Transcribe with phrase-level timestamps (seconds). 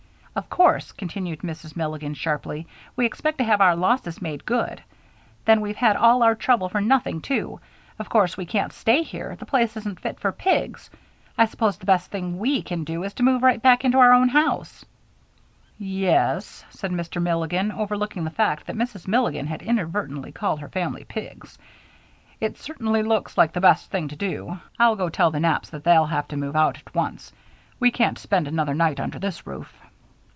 [0.33, 1.75] "Of course," continued Mrs.
[1.75, 2.65] Milligan, sharply,
[2.95, 4.81] "we expect to have our losses made good.
[5.43, 7.59] Then we've had all our trouble for nothing, too.
[7.99, 10.89] Of course we can't stay here the place isn't fit for pigs.
[11.37, 14.13] I suppose the best thing we can do is to move right back into our
[14.13, 14.85] own house."
[15.77, 17.21] "Ye es," said Mr.
[17.21, 19.09] Milligan, overlooking the fact that Mrs.
[19.09, 21.57] Milligan had inadvertently called her family pigs,
[22.39, 24.57] "it certainly looks like the best thing to do.
[24.79, 27.33] I'll go and tell the Knapps that they'll have to move out at once
[27.81, 29.69] we can't spend another night under this roof."